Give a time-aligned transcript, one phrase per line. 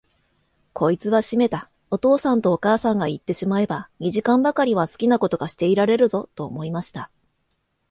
[0.73, 7.11] こいつはしめた、お父さんとお母さんがいってしまえば、二時間ばかりは好きなことがしていられるぞ、と思いました。